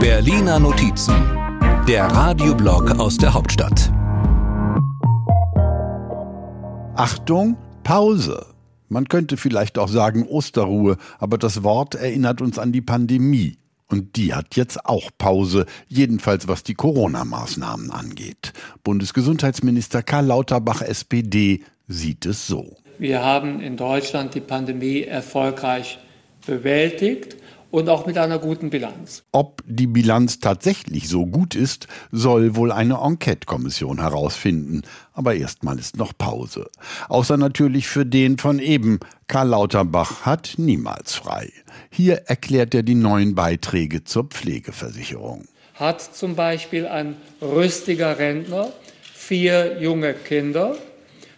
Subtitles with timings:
[0.00, 1.14] Berliner Notizen,
[1.86, 3.92] der Radioblog aus der Hauptstadt.
[6.96, 8.46] Achtung, Pause.
[8.88, 13.58] Man könnte vielleicht auch sagen Osterruhe, aber das Wort erinnert uns an die Pandemie.
[13.88, 18.52] Und die hat jetzt auch Pause, jedenfalls was die Corona-Maßnahmen angeht.
[18.84, 22.76] Bundesgesundheitsminister Karl Lauterbach, SPD, sieht es so.
[22.98, 25.98] Wir haben in Deutschland die Pandemie erfolgreich
[26.46, 27.36] bewältigt
[27.70, 29.24] und auch mit einer guten Bilanz.
[29.32, 34.82] Ob die Bilanz tatsächlich so gut ist, soll wohl eine Enquete-Kommission herausfinden.
[35.12, 36.70] Aber erstmal ist noch Pause.
[37.08, 39.00] Außer natürlich für den von eben.
[39.26, 41.52] Karl Lauterbach hat niemals frei.
[41.90, 45.46] Hier erklärt er die neuen Beiträge zur Pflegeversicherung.
[45.74, 48.72] Hat zum Beispiel ein rüstiger Rentner
[49.14, 50.74] vier junge Kinder,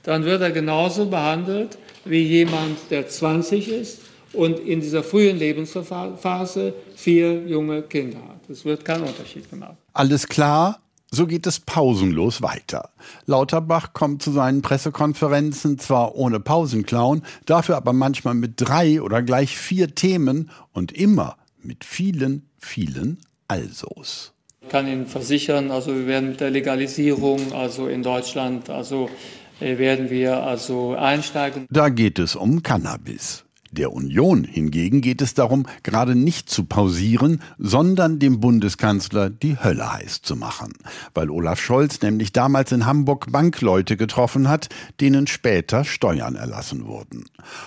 [0.05, 3.99] dann wird er genauso behandelt wie jemand, der 20 ist
[4.33, 8.49] und in dieser frühen Lebensphase vier junge Kinder hat.
[8.49, 9.77] Es wird kein Unterschied gemacht.
[9.93, 10.81] Alles klar?
[11.13, 12.91] So geht es pausenlos weiter.
[13.27, 19.57] Lauterbach kommt zu seinen Pressekonferenzen zwar ohne Pausenclown, dafür aber manchmal mit drei oder gleich
[19.57, 24.33] vier Themen und immer mit vielen, vielen Alsos.
[24.63, 29.11] Ich kann Ihnen versichern, also wir werden mit der Legalisierung, also in Deutschland, also
[29.59, 31.67] äh, werden wir also einsteigen.
[31.71, 33.45] Da geht es um Cannabis.
[33.73, 39.93] Der Union hingegen geht es darum, gerade nicht zu pausieren, sondern dem Bundeskanzler die Hölle
[39.93, 40.73] heiß zu machen,
[41.15, 47.27] weil Olaf Scholz nämlich damals in Hamburg Bankleute getroffen hat, denen später Steuern erlassen wurden.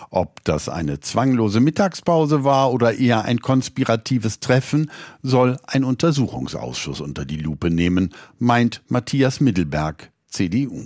[0.09, 7.23] Ob das eine zwanglose Mittagspause war oder eher ein konspiratives Treffen, soll ein Untersuchungsausschuss unter
[7.23, 10.83] die Lupe nehmen, meint Matthias Mittelberg, CDU.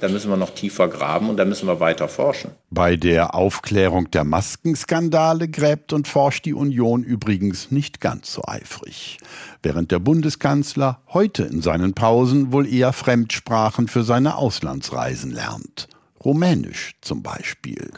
[0.00, 2.52] Da müssen wir noch tiefer graben und da müssen wir weiter forschen.
[2.70, 9.18] Bei der Aufklärung der Maskenskandale gräbt und forscht die Union übrigens nicht ganz so eifrig.
[9.62, 15.88] Während der Bundeskanzler heute in seinen Pausen wohl eher Fremdsprachen für seine Auslandsreisen lernt.
[16.24, 17.90] Rumänisch zum Beispiel.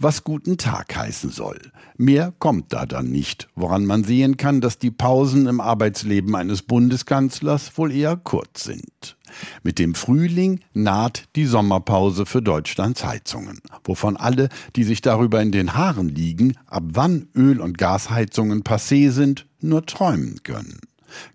[0.00, 1.58] Was guten Tag heißen soll.
[1.96, 6.62] Mehr kommt da dann nicht, woran man sehen kann, dass die Pausen im Arbeitsleben eines
[6.62, 9.16] Bundeskanzlers wohl eher kurz sind.
[9.64, 15.50] Mit dem Frühling naht die Sommerpause für Deutschlands Heizungen, wovon alle, die sich darüber in
[15.50, 20.78] den Haaren liegen, ab wann Öl- und Gasheizungen passé sind, nur träumen können.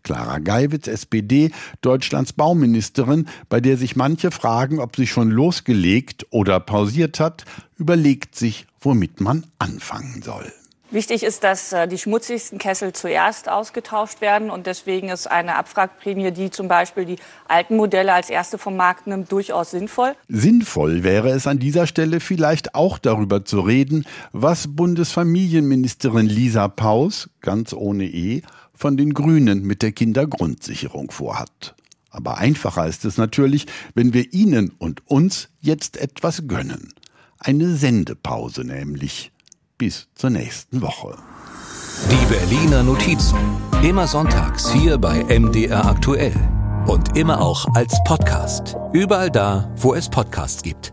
[0.03, 1.51] Clara Geiwitz, SPD,
[1.81, 7.45] Deutschlands Bauministerin, bei der sich manche fragen, ob sie schon losgelegt oder pausiert hat,
[7.78, 10.51] überlegt sich, womit man anfangen soll.
[10.93, 16.29] Wichtig ist, dass äh, die schmutzigsten Kessel zuerst ausgetauscht werden und deswegen ist eine Abwrackprämie,
[16.29, 17.15] die zum Beispiel die
[17.47, 20.13] alten Modelle als erste vom Markt nimmt, durchaus sinnvoll.
[20.27, 27.27] Sinnvoll wäre es an dieser Stelle vielleicht auch darüber zu reden, was Bundesfamilienministerin Lisa Paus,
[27.41, 28.43] ganz ohne E,
[28.75, 31.73] von den Grünen mit der Kindergrundsicherung vorhat.
[32.11, 33.65] Aber einfacher ist es natürlich,
[33.95, 36.93] wenn wir Ihnen und uns jetzt etwas gönnen.
[37.39, 39.32] Eine Sendepause nämlich
[39.78, 41.17] bis zur nächsten Woche.
[42.09, 43.38] Die Berliner Notizen.
[43.81, 46.34] Immer sonntags hier bei MDR aktuell.
[46.88, 48.75] Und immer auch als Podcast.
[48.91, 50.92] Überall da, wo es Podcasts gibt.